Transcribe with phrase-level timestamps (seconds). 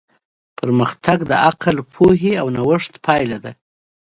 [0.57, 3.51] پرمختګ د عقل، پوهې او نوښت پایله ده.